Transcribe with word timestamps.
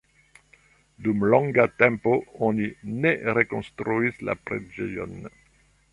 Dum 1.07 1.25
longa 1.33 1.65
tempo 1.83 2.13
oni 2.49 2.69
ne 3.03 3.13
rekonstruis 3.39 4.21
la 4.31 4.37
preĝejon. 4.49 5.19